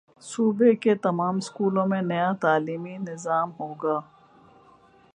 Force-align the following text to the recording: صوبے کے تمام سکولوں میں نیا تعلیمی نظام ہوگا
صوبے 0.23 0.73
کے 0.75 0.93
تمام 1.03 1.39
سکولوں 1.39 1.85
میں 1.87 2.01
نیا 2.01 2.31
تعلیمی 2.41 2.97
نظام 2.99 3.51
ہوگا 3.59 3.99